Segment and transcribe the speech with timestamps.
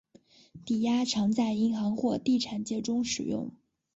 [0.65, 3.51] 抵押常在银行或地产界中使用。